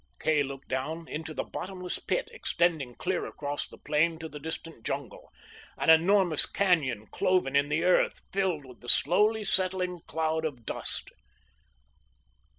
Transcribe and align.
Kay 0.19 0.41
looked 0.41 0.67
down 0.67 1.07
into 1.07 1.31
the 1.31 1.43
bottomless 1.43 1.99
pit, 1.99 2.27
extending 2.33 2.95
clear 2.95 3.27
across 3.27 3.67
the 3.67 3.77
plain 3.77 4.17
to 4.17 4.27
the 4.27 4.39
distant 4.39 4.83
jungle. 4.83 5.31
An 5.77 5.91
enormous 5.91 6.47
canyon 6.47 7.05
cloven 7.05 7.55
in 7.55 7.69
the 7.69 7.83
earth, 7.83 8.19
filled 8.33 8.65
with 8.65 8.81
the 8.81 8.89
slowly 8.89 9.43
settling 9.43 9.99
cloud 10.07 10.43
of 10.43 10.65
dust. 10.65 11.11